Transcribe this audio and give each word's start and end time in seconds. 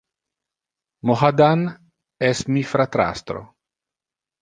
Mohadan 1.09 1.63
es 2.33 2.43
mi 2.57 2.67
fratrastro. 2.73 3.47